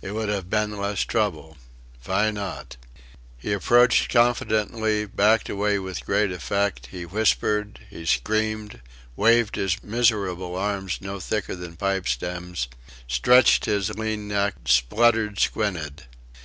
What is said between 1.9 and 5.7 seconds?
Vy not?" He advanced confidentially, backed